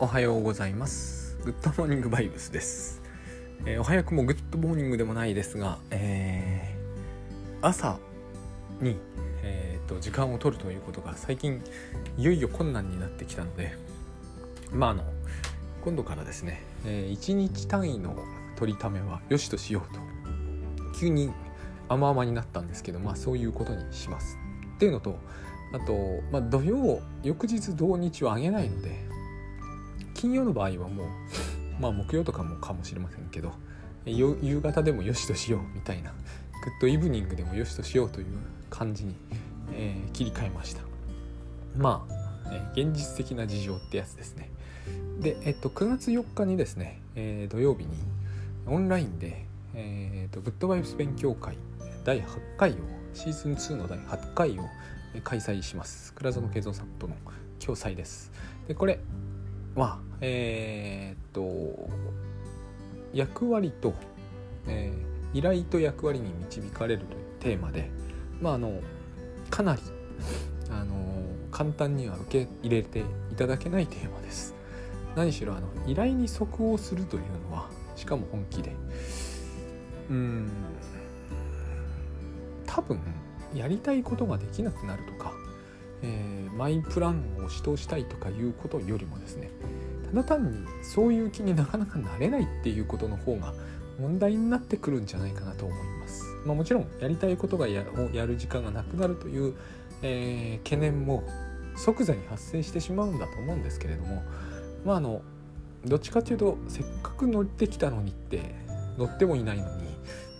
[0.00, 1.36] おはようございます。
[1.44, 3.02] グッドモーニングバイブスです、
[3.66, 7.98] えー、おはようも Good Morning でもないですが、えー、朝
[8.80, 8.96] に、
[9.42, 11.60] えーと、時間を取るということが最近
[12.16, 13.74] いよいよ困難になってきたので
[14.70, 15.02] まああの
[15.82, 18.16] 今度からですね、えー、1日単位の
[18.56, 20.00] 撮りためはよしとしようと
[21.00, 21.32] 急に
[21.88, 24.38] 甘々になったんですけどまあそういうことにします。
[24.76, 25.18] っていうのと
[25.72, 29.07] あと、まあ、土曜翌日土日はあげないので
[30.18, 31.06] 金曜の場合はもう
[31.80, 33.52] まあ木曜とかもかもしれませんけど
[34.04, 38.26] 夕方でもよしとしようみたいなグッドイブニングでもよしとしようという
[38.68, 39.14] 感じに、
[39.72, 40.82] えー、切り替えました。
[41.76, 44.50] まあ、えー、現実的な事情ってやつですね。
[45.20, 47.92] で、えっと、9月4日にですね、えー、土曜日に
[48.66, 51.56] オンラインで、えーと、グッドバイブス勉強会
[52.04, 52.74] 第8回を
[53.14, 54.64] シーズン2の第8回を
[55.22, 56.12] 開催します。
[56.14, 57.14] 倉園慶三さんとの
[57.60, 58.32] 共催です。
[58.66, 58.98] でこれ
[59.78, 61.88] はえー、っと
[63.12, 63.94] 役割と、
[64.66, 67.90] えー、依頼と役割に導かれるというテーマで
[68.42, 68.80] まああの
[69.50, 69.82] かなり
[70.70, 70.94] あの
[71.50, 74.54] 簡単には受け入れていただけないテーマです。
[75.16, 78.72] 何しろあの依頼に即応するというのはしかも本気で
[80.10, 80.48] うん
[82.66, 83.00] 多分
[83.54, 85.32] やりたいことができなくなるとか、
[86.02, 89.50] えー、マイプランを指導したいとかいうことよりもですね
[90.10, 93.52] ただ単にそういう気になかなかなれないっていうことの方が
[94.00, 96.24] 問題になってくるんじゃないかなと思います。
[96.46, 99.54] まあ、もちろんやりたいことがややる時間がなくなるという、
[100.02, 101.24] えー、懸念も
[101.76, 104.22] 即座に発生してしまうんだと思うんですけれども
[104.84, 105.22] まああの
[105.84, 108.54] どっちかというとせっかく乗ってきたのにって
[108.96, 109.88] 乗ってもいないのに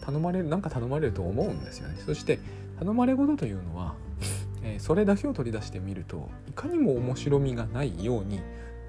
[0.05, 1.97] 頼まれるなんか頼まれると思うんですよね。
[2.05, 2.39] そして
[2.79, 3.95] 頼まれ事というのは、
[4.63, 8.41] え、それだけを取り出してみるといかにも面白みがないように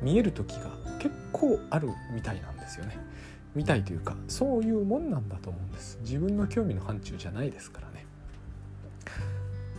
[0.02, 2.98] 見える時が結構あるみたいなんですよね。
[3.56, 6.00] みたいというかそういうもんなんだと思うんです。
[6.02, 8.06] 自分の興味の範疇じゃないですからね。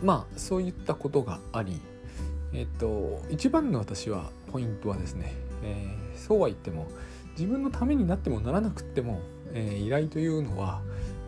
[0.03, 1.79] まあそういったことがあり
[2.53, 5.33] えっと一番の私はポイントはですね、
[5.63, 6.87] えー、そうは言っても
[7.37, 9.21] 自分のためになってもならなくっても、
[9.53, 10.81] えー、依頼というのは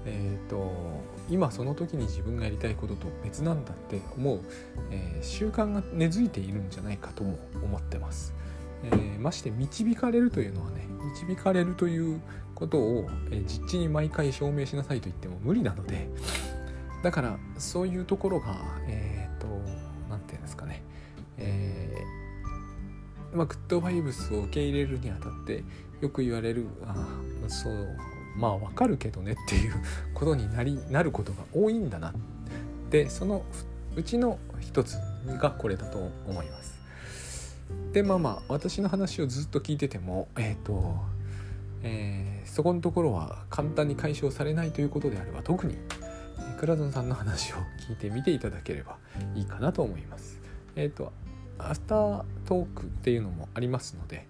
[0.05, 0.71] えーと、
[1.29, 4.39] 今その時に自分がやりたいことと別なんだって思う、
[4.91, 8.33] えー、習慣が根付いているんじゃないかとも思ってます。
[8.83, 10.87] えー、まして導かれるというのはね
[11.25, 12.19] 導かれるという
[12.53, 16.09] ことを、えー、実地に毎回証明しなさいと言っても無理なので
[17.01, 18.55] だからそういうところが
[18.87, 19.47] えっ、ー、と
[20.09, 20.83] 何て言うんですかね
[21.37, 25.63] えー、まあグッドバイブスを受け入れるにあたって
[26.01, 26.95] よく言われるあ
[27.47, 27.97] そう
[28.35, 29.73] まあわかるけどねっていう
[30.13, 32.13] ことになりなることが多いんだな
[32.89, 33.43] でその
[33.95, 36.73] うちの一つがこれだと思います。
[37.91, 40.95] でまあまあ私の話をずっと聞いててもえっ、ー、と、
[41.83, 45.77] えー、そこのところは簡単に解消されないということであれば特に
[46.59, 47.57] 倉園さんの話を
[47.87, 48.97] 聞いてみていただければ
[49.35, 50.41] いいかなと思います。
[50.75, 51.13] えっ、ー、と
[51.59, 54.27] アフタートークっていうのもありますので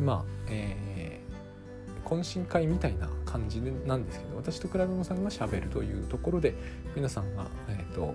[0.00, 1.20] まあ、え
[2.04, 6.54] 懇親会みたいな感じなんですけど私と倉園さんがしゃべるというところで
[6.94, 8.14] 皆さんが、えーと、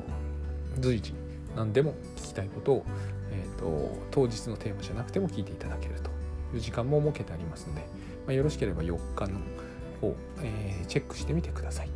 [0.79, 1.13] 随時
[1.55, 2.85] 何でも聞きたいことを、
[3.31, 6.09] えーと、当日のテーマじゃなくても聞いていただけると
[6.55, 7.87] いう時間も設けてありますので、ま
[8.31, 9.39] あ、よろしければ4日の
[10.01, 11.89] 方、えー、チェックしてみてください。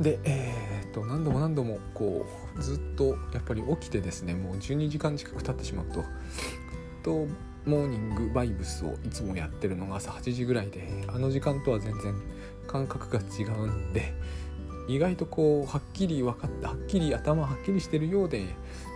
[0.00, 6.04] で、えーと、何度も何度もこうずっとやっぱり起きてですねもう12時間近く経ってしまうと
[7.02, 7.26] と
[7.64, 12.14] モーニングバイブスをいつもやってるのが朝8時ぐらいであの時間とは全然
[12.66, 14.14] 感覚が違うんで
[14.88, 18.46] 意外とこうはっきり分かってはっきり頭はっきりしてるようで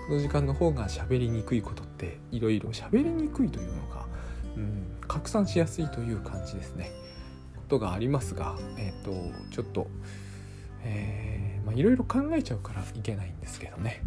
[0.09, 4.07] この時間の方が喋りにくいことっていろいろ喋りにくいというのが、
[4.57, 6.91] うん、拡散しやすいという感じですね。
[7.57, 9.89] ことがありますがえっ、ー、とちょっと
[10.83, 14.03] えー、まあいろいろ考えちゃうからいけないんですけどね。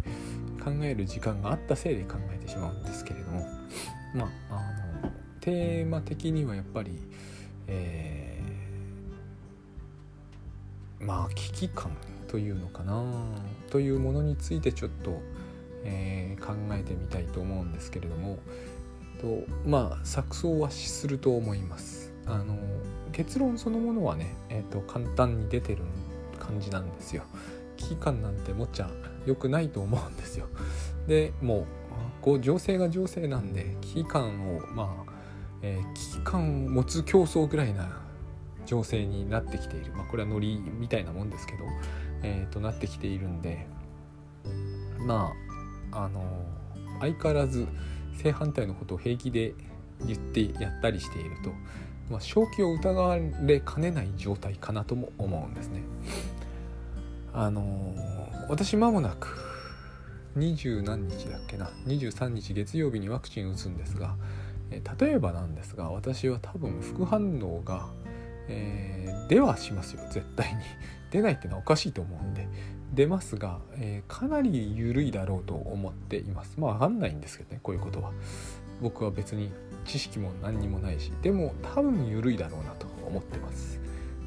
[0.62, 3.59] 考える時間があったせいで考えてしまうんですけれども。
[4.14, 6.98] まああのテーマ的にはやっぱり、
[7.66, 11.90] えー、まあ危機感
[12.28, 13.02] というのかな
[13.70, 15.20] というものについてちょっと、
[15.84, 18.38] えー、考えてみたいと思うんですけれども、
[19.20, 22.12] とまあ錯綜はすると思います。
[22.26, 22.56] あの
[23.12, 25.82] 結論そのものはね、えーと、簡単に出てる
[26.38, 27.24] 感じなんですよ。
[27.76, 28.90] 危機感なんて持っちゃ
[29.26, 30.46] 良くないと思うんですよ。
[31.08, 31.64] でもう
[32.20, 35.12] こう情勢が情勢なんで危機感をまあ、
[35.62, 38.00] えー、危機感を持つ競争ぐらいな
[38.66, 41.64] 情勢になってきている、まあ、これはノリみたいなもんですけど、
[42.22, 43.66] えー、となってきているんで
[44.98, 45.32] ま
[45.92, 46.22] ああの
[47.00, 47.66] 相変わらず
[48.22, 49.54] 正反対のことを平気で
[50.04, 51.50] 言ってやったりしていると、
[52.10, 55.82] まあ、正気を疑われかねない状態かなとも思うんですね。
[57.32, 59.49] あのー、私間もなく
[60.36, 64.16] 20何日だっけな？23日月曜日にワクチン打つんですが、
[64.70, 67.88] え例えばなんですが私は多分副反応が、
[68.48, 70.02] えー、出はしますよ。
[70.10, 70.60] 絶対に。
[71.10, 72.48] 出ないってのはおかしいと思うんで。
[72.94, 76.58] 出ますが、えー、かなり緩いだろうと思っています。
[76.58, 78.12] まあ分かんないんですけどねこういうことは。
[78.80, 79.52] 僕は別に
[79.84, 81.12] 知識も何にもないし。
[81.22, 83.80] でも多分緩いだろうなと思ってます。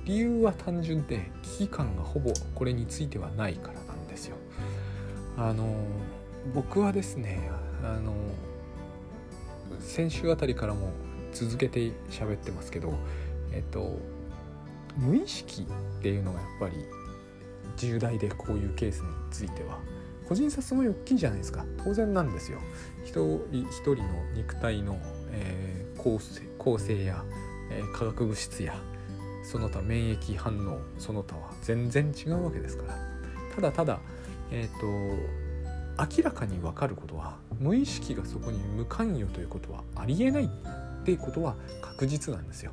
[0.06, 3.83] 理由は単純で危機感がほぼこれについてはないから。
[5.38, 5.74] あの
[6.54, 7.50] 僕はですね
[7.84, 8.14] あの
[9.80, 10.92] 先週あたりからも
[11.32, 12.94] 続けて喋ってますけど
[13.52, 14.00] えっと
[14.98, 16.86] 無意識っていうのがやっぱり
[17.78, 19.80] 重大でこういうケースについては
[20.28, 21.66] 個人差すごい大きいじゃないですか。
[21.84, 22.60] 当然なんですよ。
[23.04, 24.04] 一人一人の
[24.36, 25.00] 肉体の、
[25.32, 27.24] えー、構成構成や、
[27.70, 28.74] えー、化学物質や
[29.44, 32.98] その他免疫反応その他は全然違うわけですから。
[33.56, 34.00] ただただ
[34.54, 34.88] え、ー、と
[36.18, 42.72] 明らかに分かることは無意識がそこに無関与ということはありえないっていうことは確実なんですよ。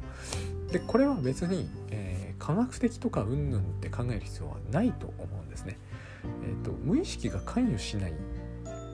[0.70, 5.78] でこれは別に、えー、科学的とかうんぬんって考える必要はないと思うんですね。
[6.44, 8.14] えーと、無意識が関与しないっ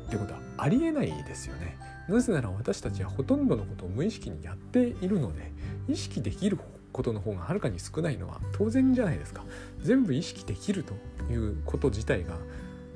[0.08, 1.76] てことはありえないですよね。
[2.08, 5.52] なぜなら私たちはほとんどのことを無意識にやっているので
[5.88, 6.56] 意識できる
[6.92, 9.44] ことの方がはるかに少ないのは当然じゃないですか。
[9.82, 10.94] 全部意識できると
[11.30, 12.38] いうこと自体が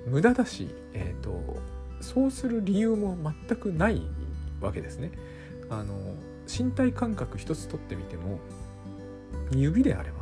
[0.06, 1.58] 無駄だし、えーと
[2.00, 3.16] そうする理由も
[3.48, 4.00] 全くない
[4.60, 5.12] わけですね。
[5.68, 5.94] あの
[6.48, 8.40] 身体感覚一つとってみても
[9.52, 10.18] 指であれば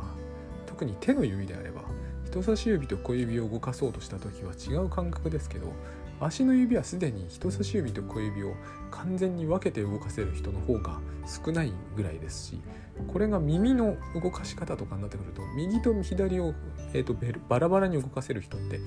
[0.67, 1.81] 特に手の指であれば
[2.25, 5.73] 人差し指と小指を動かそうとした時は違う感覚ですけど
[6.19, 8.53] 足の指はすでに人差し指と小指を
[8.91, 12.61] 完全に分けて動かせる人の方が少ないぐらいですし
[13.07, 16.53] これが耳の動かし方とかになってくると右と左を、
[16.93, 17.15] えーと、
[17.47, 18.79] バラバラに動かせる人って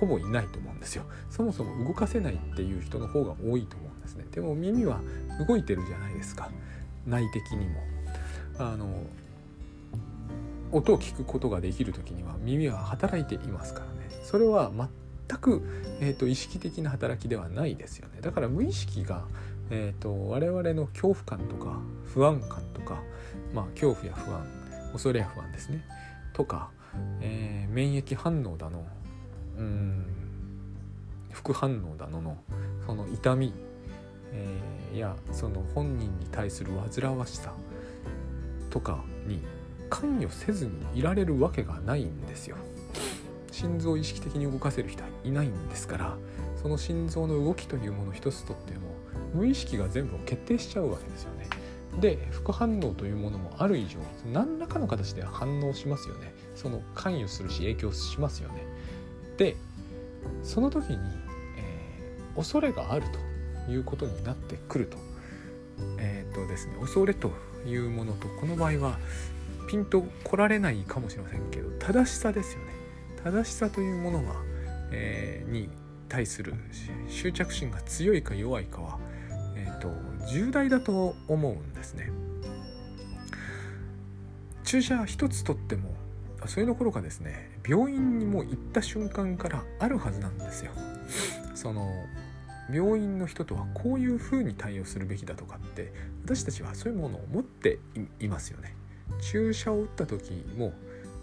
[0.00, 1.04] ほぼいないと思うんですよ。
[1.30, 4.24] そもそも動かせないっていう人の方が多いと思うんですね。
[4.30, 5.00] でも耳は
[5.46, 6.50] 動いてるじゃないですか。
[7.06, 7.80] 内的にも。
[8.58, 9.02] あの
[10.72, 14.08] 音を聞くことができる時には耳は働いていますからね。
[14.24, 14.72] それは
[15.28, 15.62] 全く、
[16.00, 18.20] えーと、意識的な働きではないですよね。
[18.20, 19.24] だから無意識が、
[19.70, 23.00] えーと、我々の恐怖感とか不安感とか、
[23.54, 24.46] まあ、恐怖や不安
[24.92, 25.84] 恐れや不安ですね。
[26.32, 26.70] とか、
[27.20, 28.84] えー、免疫反応だの
[31.32, 32.36] 副反応だのの
[32.86, 33.52] その痛み、
[34.32, 37.52] えー、やその本人に対する煩わしさ
[38.70, 39.40] とかに
[39.88, 42.56] 関与せずにいられるわけがないんですよ。
[43.52, 46.16] 心臓を意識的に動かせる人はいないんですから
[46.60, 48.80] その心臓の動きというもの一つとっても
[49.32, 51.46] 無意識が全部を決定しちゃうわけですよね。
[52.00, 53.98] で副反応というものもある以上
[54.30, 56.34] 何らかの形で反応しますよね。
[56.54, 58.66] その関与するし影響しますよね。
[59.36, 59.56] で
[60.42, 60.98] その時に、
[61.56, 63.06] えー、恐れがある
[63.66, 64.98] ということになってくると。
[65.98, 67.32] えっ、とですね恐れと
[67.66, 68.98] いうものとこの場合は
[69.68, 72.72] ピンと来られないかもしれませんけど正しさですよね。
[73.22, 74.34] 正しさというものが、
[74.92, 75.68] えー、に
[76.08, 76.54] 対する
[77.08, 78.98] 執着心が強いか弱いかは、
[79.56, 79.90] えーと、
[80.30, 82.10] 重大だと思うんですね。
[84.64, 85.94] 注射一つとっても
[86.46, 90.72] それどころかですね病院にも行った瞬間からあるはずなんですよ。
[91.54, 91.90] その
[92.72, 95.92] 病院の人とはこういうふうに対応するべきだとかって
[96.24, 97.78] 私たちはそういうものを持って
[98.20, 98.74] いますよね。
[99.20, 100.72] 注射を打った時も、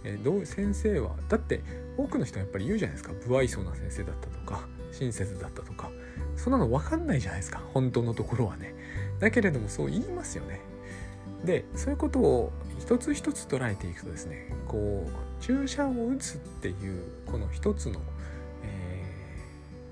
[0.05, 1.61] え、どう先生はだって
[1.97, 3.13] 多くの人はやっぱり言うじゃないですか。
[3.25, 5.89] 不愛想な先生だったとか親切だったとか。
[6.35, 7.61] そんなの分かんないじゃないですか。
[7.73, 8.73] 本当のところはね。
[9.19, 10.61] だけれどもそう言いますよね。
[11.45, 17.99] でそういうことを一つ一つ捉えていくとですねこう注射を打つっていうこの一つの、
[18.63, 19.03] え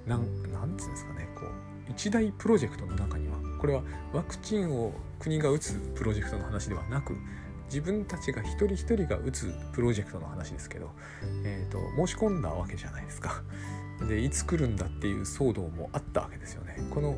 [0.08, 0.22] ー、なん
[0.54, 3.82] なんつうんですかねこう一大プロジェクトの中にはこれは
[4.14, 7.18] ワクチンを国が打つプロジェクトの話ではなく
[7.66, 10.92] 自分たちが一人一人が打つプロジェクトの話ですけど、
[11.44, 13.44] えーと、申し込んだわけじゃないですか。
[14.08, 16.78] でいつ来るんだっていう騒動もあったわけですよね。
[16.90, 17.18] この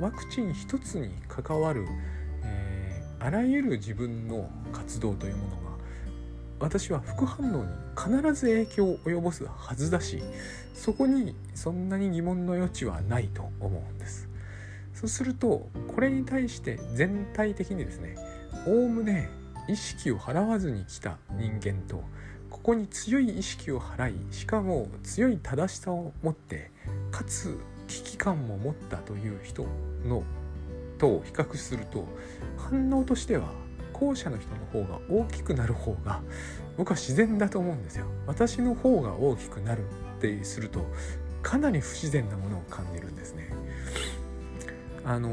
[0.00, 1.86] ワクチン一つに関わる、
[2.42, 5.63] えー、あらゆる自分の活動というものが
[6.60, 10.22] 私は副反応に必ず影響を及ぼすはずだし
[10.74, 14.28] そこにそんなに疑問の余地はないと思うんです。
[14.94, 18.16] そうするとこれに対して全体的にですね
[18.66, 19.28] おおむね
[19.68, 22.02] 意識を払わずに来た人間と
[22.50, 26.70] ここに強い意識を払いしかも強い正しさを持って
[27.10, 27.58] かつ
[27.88, 29.66] 危機感も持ったという人
[30.06, 30.22] の
[30.98, 32.06] と比較すると
[32.56, 33.48] 反応としては
[33.94, 36.20] 後者の人の方が大きくなる方が
[36.76, 38.06] 僕は自然だと思うんですよ。
[38.26, 39.84] 私の方が大きくなる
[40.18, 40.86] ってすると
[41.42, 43.50] かなり不自然なものを感じるんですね。
[45.04, 45.30] あの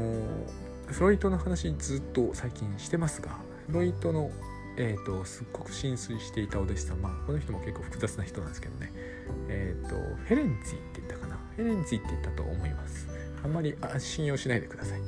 [0.86, 4.30] フロイトの話ずっと最近してますがフロイトの、
[4.76, 8.92] えーと、すっごく浸水していたお弟子さん、まあ、この人も結構複雑な人なんですけどね。
[9.48, 11.38] えっ、ー、とフェレンツィって言ったかな。
[11.56, 13.08] フェレンツィって言ったと思います。
[13.44, 15.00] あんまり信用しないでください、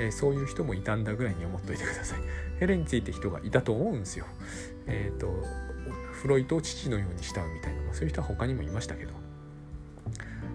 [0.00, 2.20] えー、そういう人もいたんだぐらいに思っといてください。
[2.62, 4.24] フェレンツィって人がいたと思うんですよ
[4.86, 5.26] えっ、ー、と
[6.12, 9.12] フロイトを父のように慕うみたいな、まあ、そういう人は他にもいましたけど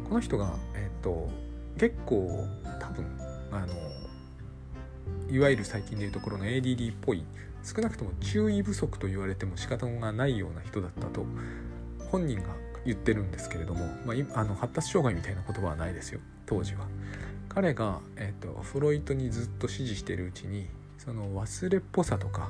[0.08, 1.30] この人がえっ、と
[1.78, 2.46] 結構
[2.80, 3.06] 多分
[3.52, 3.74] あの
[5.30, 7.26] いわゆる最近でいうところの ADD っぽい
[7.62, 11.26] 少なくとも注意不足と言われても仕方がないような人だったと
[12.10, 16.88] 本人が言ってるんですけれども、まあ、あの発達障害みたいな言葉はないですよ当時は。
[17.50, 20.70] 彼が、えーと、フロイトにずっと支持しているうちに
[21.08, 22.50] その忘れっぽさとか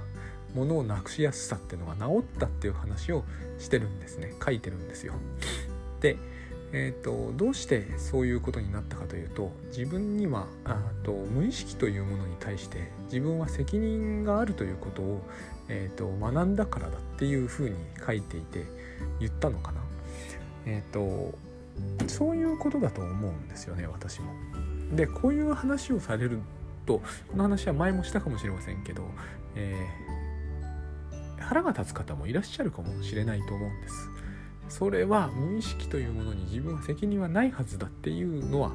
[0.56, 3.24] 物をなくしやすさっていうのが治ったっていう話を
[3.60, 5.14] してるんですね書いてるんですよ。
[6.02, 6.18] で
[6.74, 15.22] えーと、どうしてそういうことになったかというと自分にはあと無意識というものに対して自分は責任があるということを、
[15.70, 18.66] えーと、学んだからだっていうふうに書いていて
[19.22, 19.82] 言ったのかな。
[20.66, 21.38] えっ、ー、と
[22.08, 24.34] そういうことだと思うんですよね私も。
[24.94, 26.40] でこういう話をされる
[26.88, 29.04] とこの話は前もしたかもしれませんけど、
[29.56, 34.10] えー、腹が立つ方もいらっしゃるかもしれないと思うんです。
[34.70, 38.74] それは無意識というものに自分は責任はないはずだっていうのは、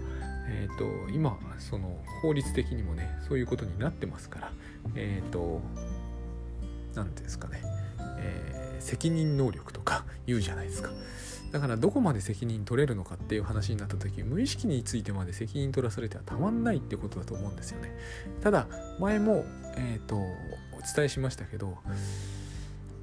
[0.49, 4.53] えーと、今その法律的にもねそういうことになってますから
[4.95, 5.61] えっ、ー、と
[6.95, 7.63] 何ていうんですかね、
[8.19, 10.91] えー、責任能力とか言うじゃないですか。
[11.53, 17.95] だからどこまで責任取れるのかっていう話になった時無意識についてまで責任取らされてはたまんないってことだと思うんですよね。
[18.41, 18.67] ただ
[18.99, 19.45] 前も、
[19.77, 21.79] えーと、とお伝えしましたけど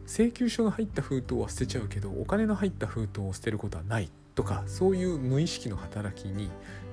[0.07, 6.49] 請求書の入った封筒は捨てちゃうけどお金の入った封筒を捨てることはないとかそういう無意識の働きに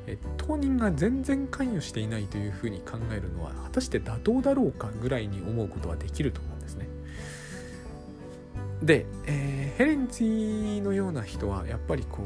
[0.07, 6.89] え当人が全然関与していないというふうに考えるのは果たして妥当だろうかぐらいに思うことはできると思うんですね。
[8.83, 12.23] で、えー、ヘレンツィのような人はやっぱりこ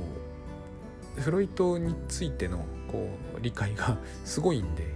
[1.19, 4.87] うフロイトについてのこう理解がすごいんで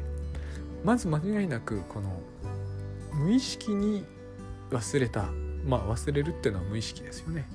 [0.85, 2.21] まず間違いなくこの
[3.13, 4.05] 無意識に
[4.71, 5.29] 忘れた
[5.65, 7.47] まあ忘れるっていうのは無意識ですよね、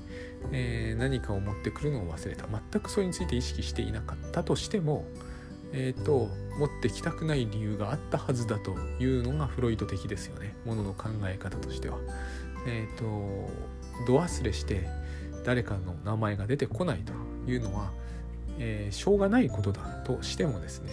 [0.51, 2.47] えー、何かを持ってくるのを忘れた。
[2.47, 5.05] 全くそれについて意識していなかったとしても
[5.71, 10.55] えーと、持ってきたくない理由があったはずだというのがフロイト的ですよね。
[10.65, 11.99] ものの考え方としては。
[12.67, 13.49] え、ー、と
[14.05, 14.87] 度忘れして
[15.45, 17.13] 誰かの名前が出てこないと
[17.49, 17.91] いうのは、
[18.57, 20.91] えー、しょうがないことだとしてもですね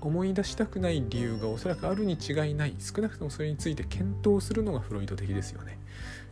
[0.00, 5.78] 思い出したくない理由がおそらくあるに違いない少なくともそれについて検討するのがフロイト的ですよね。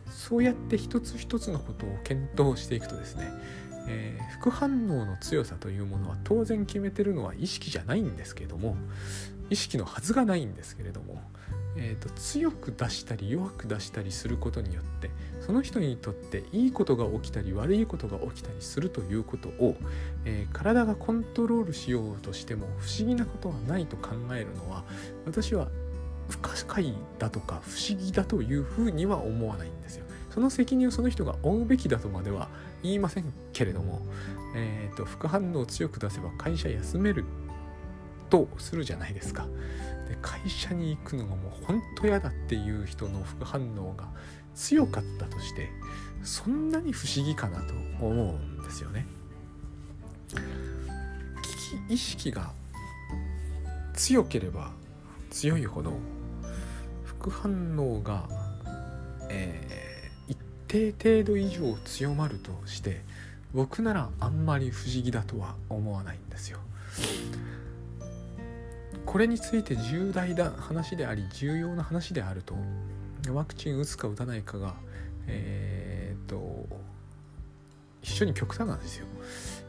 [0.07, 3.31] そうやって一つ一つのことを検討していくとですね、
[3.87, 8.75] えー、副反応の強さというものは当然決めてるのは意識じゃないんですけども
[9.49, 11.21] 意識のはずがないんですけれども、
[11.77, 15.09] えーと、強く出したり弱く出したりすることによって
[15.39, 19.75] その人にとっていいことが起きたり悪いことが起きたりするということを、
[20.25, 24.83] えー、体がコントロールしようとしても不思議なことはないと考えるのは
[25.25, 25.69] 私は
[26.29, 30.05] 不可解だとか不思議だというふうには思わないんですよ。
[30.33, 32.47] その責任をその人が負うべきだとまでは
[32.83, 34.01] 言いませんけれども、
[34.55, 37.25] えーと、副反応を強く出せば会社休める
[38.31, 39.45] とするじゃないですか。
[40.07, 44.09] で会社に行くのがもう本当嫌だっていう人の副反応が
[44.55, 45.69] 強かったとして
[46.23, 47.73] そんなに不思議かなと
[48.03, 49.05] 思うんですよね。
[50.29, 52.51] 危機意識が
[53.93, 54.71] 強ければ
[55.29, 55.93] 強いほど
[57.03, 58.27] 副反応が、
[59.29, 63.01] えー、一定程度以上強まるとして
[63.53, 66.59] 僕ならあんまり不思議だとは思わないんですよ。
[69.05, 72.55] これについて重大な話であり重要な話であると
[73.33, 74.75] ワクチン打つか打たないかが
[75.27, 76.67] えー、っと
[78.01, 79.05] 一緒に極端なんですよ。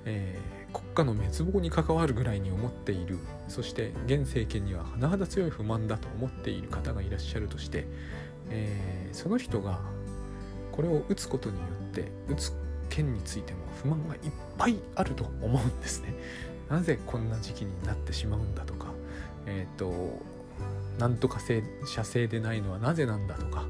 [0.05, 7.87] えー、国家の滅亡に関わるぐらいに思っているそして現政権には甚だ強い不満だと思っている方がいらっしゃるとして、
[8.51, 9.79] えー、その人が
[10.73, 12.53] これを打つことによって打つ
[12.89, 14.21] 件についても不満がいっ
[14.59, 16.15] ぱいあると思うんですね。
[16.69, 18.92] なぜこんな時期になってしまうんだとか、
[19.47, 20.21] えっ、ー、と
[20.99, 21.41] なんとか
[21.87, 23.67] 射精でないのはなぜなんだとか、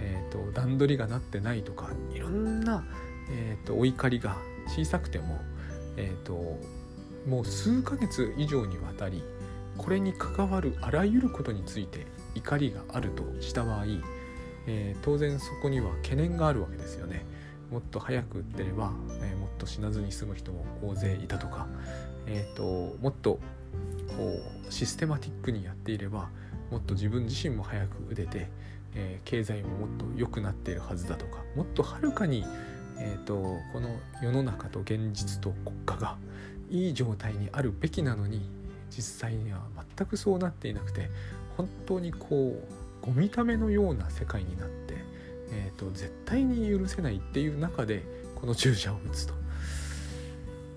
[0.00, 2.84] えーと、段取りがなってないとかいろんな、
[3.30, 4.36] えーとお怒りが
[4.68, 5.40] 小さくても
[5.98, 6.58] えーと、
[7.28, 9.22] もう数ヶ月以上にわたり
[9.76, 13.84] これに関わるあらゆることについて怒りがあるとした場合、
[14.66, 17.26] えー、当然そこには懸念があるわけですよね。
[17.70, 21.66] もっと早く打ってれば、えー、もっと死なずに済む人も大勢いたとか、
[22.26, 23.40] えーと、もっと
[24.16, 26.28] こうシステマティックにやっていれば
[26.70, 28.50] もっと自分自身も早く打てて、
[28.94, 32.44] えー、経済ももっと良くなっているはずだとかもっとはるかに、
[32.98, 36.16] えーと、この世の中と現実と国家が
[36.70, 38.48] いい状態にあるべきなのに
[38.90, 39.62] 実際には
[39.96, 41.10] 全くそうなっていなくて
[41.56, 42.60] 本当にこ
[43.02, 44.94] うゴミためのような世界になって、
[45.52, 48.02] えーと、絶対に許せないっていう中で
[48.34, 49.34] この注射を打つと。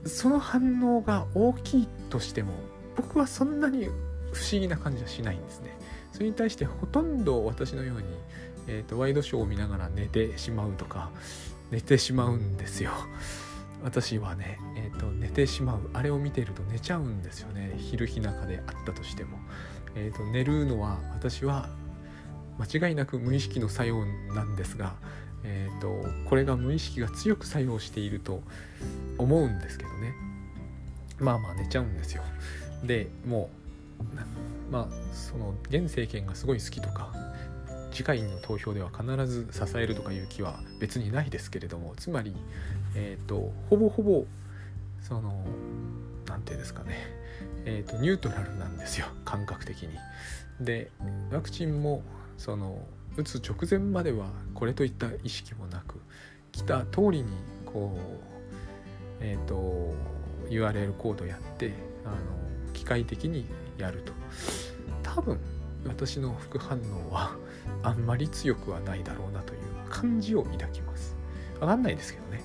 [0.05, 2.53] その反応が大きいとしても
[2.95, 5.77] 僕はそんなに不思議な感じはしないんですね。
[6.11, 8.03] それに対してほとんど私のように、
[8.67, 11.09] えーと、ワイドショーを見ながら寝てしまうとか
[11.71, 12.91] 寝てしまうんですよ。
[13.83, 15.89] 私はね、えーと、寝てしまう。
[15.93, 17.73] あれを見ていると寝ちゃうんですよね。
[17.77, 19.39] 昼日中であったとしても、
[19.95, 21.69] えーと、寝るのは私は
[22.59, 24.05] 間違いなく無意識の作用
[24.35, 24.93] なんですが、
[25.43, 28.43] えーとこれが無意識が強く作用していると
[29.17, 30.13] 思うんですけどね。
[31.19, 32.23] まあまあ寝ちゃうんですよ。
[32.83, 33.49] でも
[33.99, 37.11] うまあその現政権がすごい好きとか
[37.91, 42.33] 次回の投票では必ず支えるとかいう気は別にないですけれどもつまり、
[42.95, 44.25] えーと、ほぼほぼ
[45.01, 45.45] その
[46.27, 46.95] 何て言うんですかね、
[47.65, 49.89] えーと、ニュートラルなんですよ感覚的に。
[50.61, 50.89] で
[51.31, 52.03] ワクチンも
[52.37, 52.79] その
[53.17, 55.99] 打つ直前まではこれといった意識もなく
[56.51, 57.25] 来た通りに
[57.65, 57.97] こ
[59.19, 59.93] うえっ、ー、と
[60.49, 61.73] URL コードやって
[62.05, 62.15] あの
[62.91, 63.45] 械的に
[63.77, 64.11] やると
[65.01, 65.39] 多分
[65.87, 66.79] 私の副反
[67.09, 67.35] 応は
[67.83, 71.15] あんまり強くはないだろうなという感じを抱きます
[71.59, 72.43] 分かんないですけどね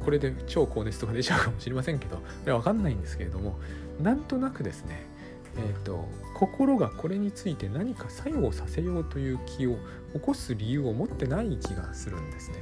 [0.00, 3.58] これで超高熱とか出ちゃうかもしれませんけどこれは分かんないんですけれども
[4.00, 5.08] なんとなくですね
[5.56, 9.76] えーと、心がこれについて何か作用させようという気を
[10.14, 12.56] 起こす理由を持ってない気がするんですね。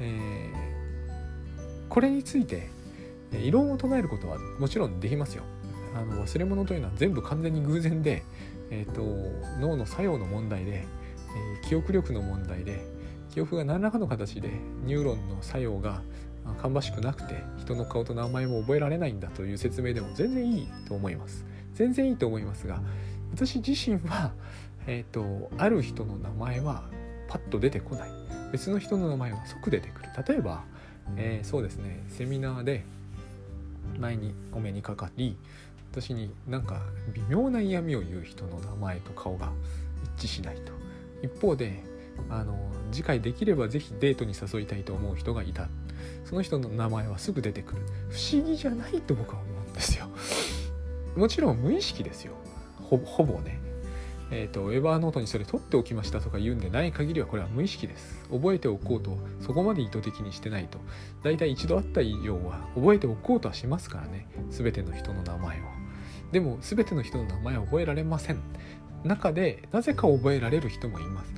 [0.00, 2.70] えー、これについて
[3.32, 5.44] 異論を唱えることはもちろんできますよ。
[5.98, 8.22] あの忘れ物というのは全部完全に偶然で、
[8.70, 9.02] えーと、
[9.60, 10.84] 脳の作用の問題で、
[11.62, 12.86] えー、記憶力の問題で
[13.30, 14.50] 記憶が何らかの形で
[14.84, 16.02] ニューロンの作用が
[16.62, 21.44] 芳しくなくて人の顔と名前も覚えられないんだという説明でも全然いいと思います。
[21.74, 22.80] 全然いいと思いますが
[23.32, 24.32] 私自身は、
[24.88, 26.82] えーと、ある人の名前は
[27.28, 28.10] パッと出てこない
[28.50, 30.64] 別の人の名前は即出てくる例えば、
[31.16, 32.84] えー、そうですねセミナーで
[34.00, 35.36] 前にお目にかかり
[35.90, 36.80] 私になんか
[37.12, 39.50] 微妙な嫌味を言う人の名前と顔が
[40.18, 40.72] 一致しないと。
[41.22, 41.82] 一方で
[42.28, 42.56] あの
[42.92, 45.68] 次回できれば是非デートに誘いたいと思う人がいた。
[46.24, 47.82] その人の名前はすぐ出てくる。
[48.10, 50.08] 不思議じゃないと僕は思うんですよ。
[51.16, 52.34] もちろん無意識ですよ。
[52.82, 53.60] ほぼね。
[54.30, 58.28] えーと、ウェバーノートにそれ取っておきましたとか言うんでない限りはこれは無意識です。
[58.30, 60.78] 覚えておこうとそこまで意図的にしてないと。
[61.22, 64.26] 大体一度あった以上は覚えておこうとはしますからね。
[64.50, 65.62] 全ての人の名前を。
[66.32, 68.38] でも全ての人の名前は覚えられません。
[69.04, 71.32] 中でなぜか覚えられる人もいます。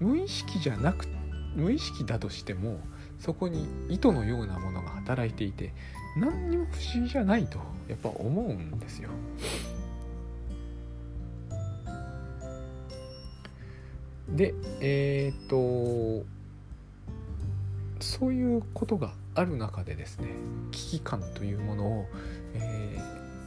[0.00, 1.06] 無意識じゃなく
[1.54, 2.80] 無意識だとしても
[3.18, 5.72] そこに意図のようなものが働いていて
[6.18, 9.08] 何にも不思議じゃないとやっぱ思うんですよ。
[14.28, 16.24] でえっ、と
[18.00, 20.28] そういうことがある中でですね
[20.70, 22.06] 危機感というものを、
[22.54, 22.98] え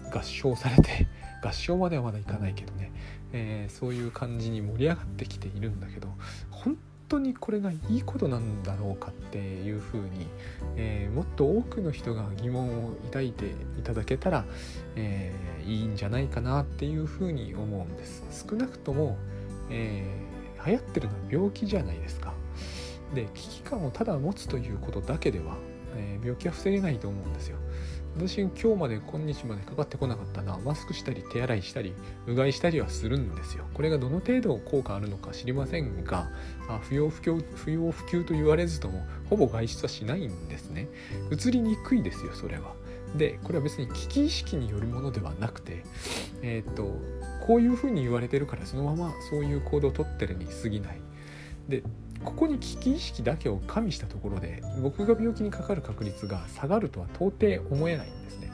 [0.05, 1.07] ー、合唱されて
[1.43, 2.91] 合唱まではまだいかないけどね、
[3.33, 6.09] えー、そういう感じに盛り上がってきているんだけど
[6.51, 10.27] 本当にこれがいいことなんだろうかっていうふうに、
[10.75, 13.45] えー、もっと多くの人が疑問を抱いて
[13.79, 14.45] いただけたら、
[14.95, 15.33] え、
[15.65, 18.45] いいんじゃないかなっていうふうに思うんです。
[18.47, 19.17] 少なくとも、
[19.71, 20.28] えー、
[20.65, 22.33] 流行ってるのは病気じゃないですか。
[23.13, 25.57] で危機感をただ持つということだけでは、
[25.95, 27.57] え病気は防げないと思うんですよ。
[28.17, 31.93] 私今日まで今日までかかってこなかったのはマスクしたり手洗いしたり
[32.27, 33.65] うがいしたりはするんですよ。
[33.73, 36.29] これがどの程度効果あるのか知りませんが
[36.67, 40.87] あ不要不急不要不急と言われずともほぼ外出はしないんですね。
[41.31, 42.73] 移りにくいですよそれは。
[43.15, 45.83] でこれは別に危機意識によるものではなくて
[46.41, 46.99] えっ、と
[47.49, 51.01] こういうふうに言われてるからそのままそういう行動をとってるに過ぎない
[51.67, 51.81] で
[52.23, 58.51] ここに危機意識だけを加味したところで僕が病気にかかる確率が下がるとは到底思えないんですね。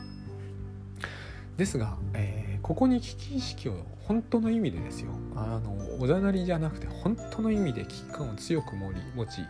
[1.58, 8.93] ですが、えー、ここに危機意識を本当の意味でですよあのおざなりじゃなくて本当の意味で危機感を強く持
[9.25, 9.41] ち、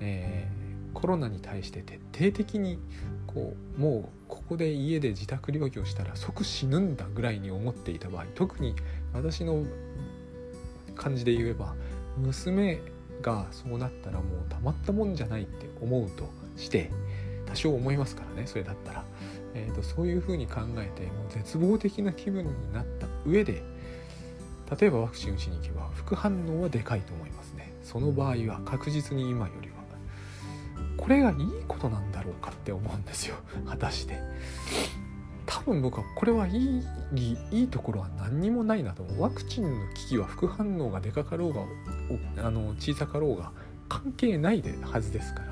[0.00, 2.78] えー、コロナに対して徹底的に
[3.26, 8.74] こうもうここで家で自宅療養したら即死ぬんだぐらいに思っていた場合特に
[9.12, 9.64] 私の
[10.94, 11.74] 感じで言えば
[12.18, 12.80] 娘
[13.22, 16.90] がそうなったらもうたまったもんじゃないって思うとして
[17.46, 19.04] 多少思いますからねそれだったら、
[19.54, 23.62] えーと、そういうふうに考えてもう絶望的な気分になった上で
[24.78, 27.72] 例えばワクチン打ちに行けば副反応はでかいと思いますね。
[27.82, 29.77] その場合は確実に今よりは。
[30.98, 33.36] これがいいことなんだろうかって思うんですよ。
[33.66, 34.20] 果たして。
[35.46, 36.82] 多分僕はこれはいい
[37.50, 39.02] いいところは何にもないなと。
[39.02, 41.62] 思うワクチンの危機は副反応がでかかろうが
[42.46, 43.52] あの小さかろうが
[43.88, 45.48] 関係ないではずですから。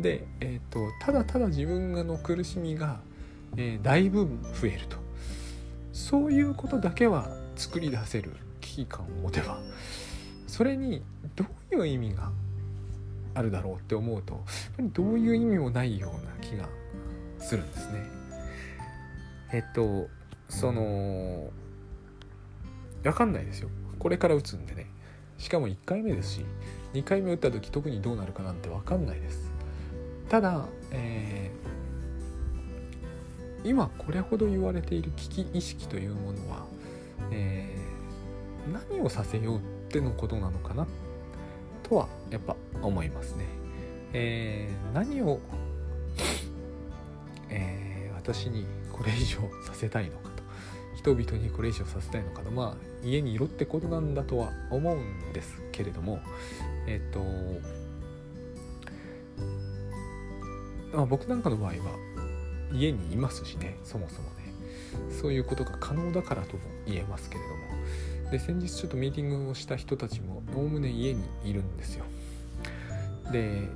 [0.00, 3.00] で、えーと、ただただ自分がの苦しみが、
[3.56, 4.28] えー、だいぶ
[4.60, 5.08] 増えると。
[5.98, 9.58] そういうことだけは作り出せる危機感を持てば
[10.46, 11.02] それに
[11.34, 12.30] どういう意味が
[13.38, 14.42] あるだろうって思うとやっ
[14.76, 16.68] ぱりどういう意味もないような気が
[17.38, 18.02] するんですね。
[19.52, 20.08] えっと
[20.48, 21.50] その
[23.02, 23.70] 分かんないですよ。
[23.98, 24.86] これから打つんでね。
[25.38, 26.44] しかも1回目ですし
[26.94, 29.52] 2回目打った時特にどうなるかなんて分かんないです。
[30.28, 36.66] ただ、えー、今これほど言われている危機意識というものは、
[37.30, 40.86] えー、何をさせようってのことなのかな
[41.88, 43.44] とはやっぱ思いますね。
[44.12, 45.40] えー、何を、
[47.50, 50.38] えー、私にこれ以上させたいのかと。
[50.96, 52.50] 人々にこれ以上させたいのかと。
[52.50, 56.20] まあ家にいろってことなんだとは思うんですけれども
[56.86, 57.78] えっ、ー、と
[60.96, 61.76] まあ、僕なんかの場合は
[62.72, 64.36] 家にいますしねそもそもね。
[65.20, 67.54] そういうことが可能だからとも言えますけれども。
[68.30, 72.04] で先日ちょっとミーティングをした人たちもおおむね家にいるんですよ
[73.32, 73.68] で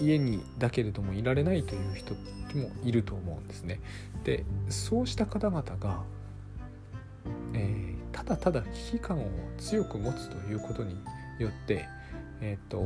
[0.00, 3.80] 家にだけれどもいられないという人もいると思うんですね
[4.24, 6.02] でそうした方々が、
[7.54, 9.28] えー、ただただ危機感を
[9.58, 10.96] 強く持つということに
[11.38, 11.86] よって
[12.40, 12.84] えっ、と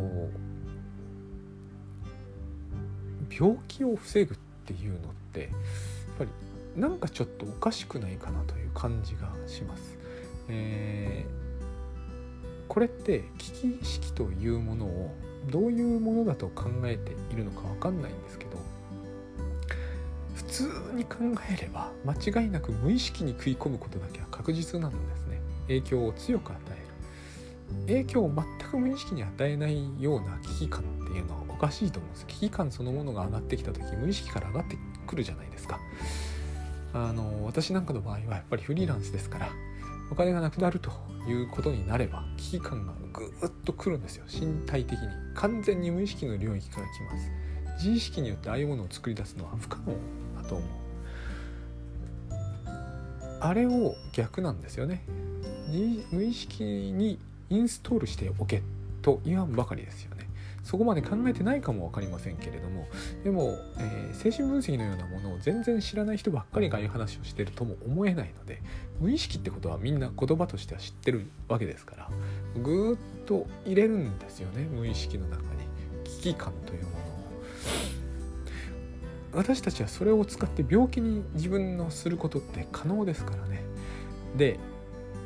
[3.30, 5.00] 病気を防ぐっていうのっ
[5.32, 5.50] てやっ
[6.18, 6.30] ぱり
[6.80, 9.99] なんかちょっとおかしくないかなという感じがします。
[10.50, 15.14] えー、これって危機意識というものを
[15.50, 18.58] どういうものだと考えているのか分かんないんですけど
[20.34, 20.62] 普通
[20.94, 21.16] に考
[21.50, 25.40] えれば間違いなく無意識に食い込むことだけは確実なんですね。
[25.68, 26.90] 影響を強く与える。
[27.86, 32.26] 影響を全く無意識に与えないような危機感っていうのはおかしいと思うんです。
[32.26, 35.78] 危機感そのものが上がってきた時無意識から上がってくるじゃないですか。
[36.92, 39.48] あの私なんかの場合はやっぱりフリーランスですから
[40.10, 40.90] お金がなくなると
[41.28, 44.24] いうことになれば危機感がぐーっとくるんですよ。
[44.28, 45.08] 身体的に。
[45.34, 47.30] 完全に無意識の領域から来ます。
[47.78, 49.94] 自意識によってああいうものを作り出すのは不可能
[50.42, 50.68] だと思う。
[53.40, 55.02] あれを逆なんですよね。
[56.12, 57.18] 無意識に
[57.48, 58.62] インストールしておけ
[59.02, 60.19] と言わんばかりですよね。
[60.62, 62.86] そこまで考えてないかも分かりませんけれども
[63.24, 68.62] でも、えー、精神分析のようなものを全然知らない人ばっかりがああいう話をしてるとも思えないので
[69.00, 72.10] 無意識ってことはみんな言葉としては知ってるわけですから
[72.62, 75.48] ぐっと入れるんですよね無意識の中に
[76.04, 77.00] 危機感というものを。
[79.32, 83.62] 私たちはそれを使って病気に自分のすることって可能ですからね。
[84.36, 84.58] で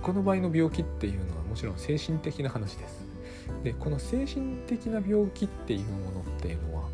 [0.03, 3.14] この場合の病気っていうのはもちろん精神的な話です。
[3.63, 6.89] でこの精神的な病気っていうものっていうのは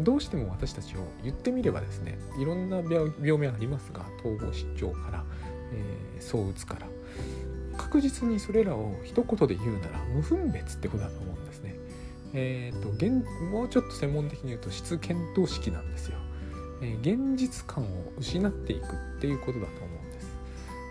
[0.00, 5.24] どうしても私たちを言ってみればですねいろんな病名ありますが統合失調から、
[5.72, 6.86] えー、躁うつから
[7.76, 11.74] 確実にそれらを一言で言うなら無分別ってことだと思うんですね。
[12.32, 16.18] えーと、現もうちょっと専門的に言うと質検討式なんですよ。
[16.82, 20.36] えー、現実感を失っていくっていうことだと思うんです。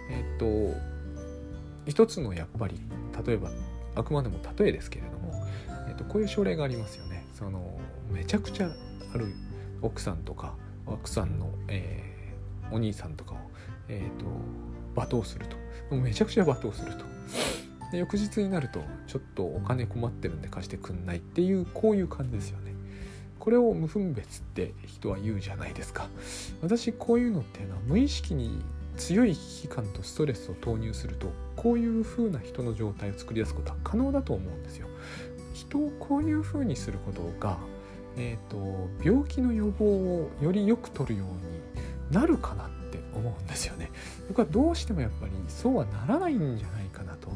[0.09, 0.77] えっ、ー、と
[1.85, 2.79] 一つのやっぱり
[3.25, 3.49] 例えば
[3.95, 5.45] あくまでも例えですけれども、
[5.87, 7.25] えーと、こういう症例がありますよね。
[7.33, 7.77] その
[8.11, 8.69] めちゃくちゃ
[9.13, 9.33] ある
[9.81, 13.37] 奥さんとか奥さんの、えー、お兄さんとかを、
[13.87, 14.25] えーと、
[14.95, 15.57] 罵倒すると。
[15.95, 17.05] めちゃくちゃ罵倒すると。
[17.91, 22.73] で翌日になるとちょっとお金困ってるんで貸してくんないっていうこういう感じですよね。
[23.39, 26.07] これを無分別って人は言うじゃないですか。
[26.61, 28.63] 私こういうのっていうのは無意識に
[28.97, 34.87] 強い危機感とストレスを投入するとこういう風な人の状態を作り出すことは可能だと思うんですよ。
[35.53, 37.57] 人をこういう風にすることが、
[38.17, 43.91] えーと、病気の予防をよりよく取るようになるかなって思うんですよね。
[44.27, 47.29] 僕はどうしてもやっぱりそうはならないんじゃないかなと。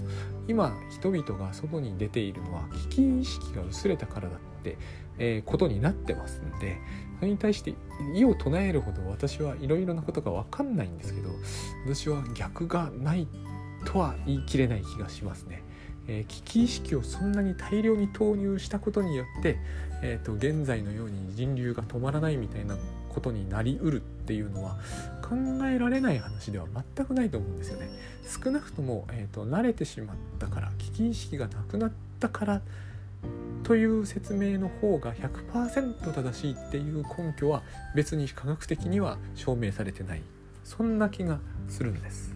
[0.48, 4.38] 今人々が外に出ているのは危機意識が薄れたからだ、
[5.20, 6.78] えー、ことになってますんで
[7.20, 7.74] それに対して
[8.16, 11.30] 異を唱えるほど私はいろいろなことが分かんないんですけど
[11.86, 13.28] 私は逆がない
[13.86, 15.64] とは言い切れない気がしますね。
[16.10, 19.58] えー、危機意識をそんなに大量に投入したことによって、
[20.02, 22.78] えーと、現在のように人流が止まらないみたいな
[23.10, 24.78] ことになりうるっていうのは
[25.22, 27.90] 考えられない話では全くないと思うんですよね。
[28.44, 32.62] 少なくとも、えーと、慣れてしまったから危機意識がなくなったから
[33.64, 37.64] という説明の方が100%正しいっていう根拠は
[37.96, 40.22] 別に科学的には証明されてない
[40.64, 42.34] そんな気がするんです。